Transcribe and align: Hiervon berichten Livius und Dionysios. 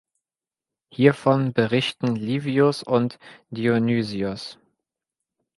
Hiervon 0.91 1.53
berichten 1.53 2.15
Livius 2.15 2.81
und 2.81 3.19
Dionysios. 3.51 4.57